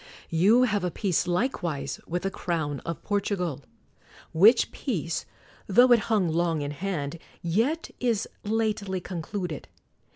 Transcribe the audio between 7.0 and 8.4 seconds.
CROMWELL hand, yet is